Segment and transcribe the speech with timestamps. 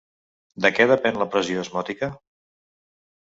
[0.65, 2.09] De què depèn la pressió osmòtica?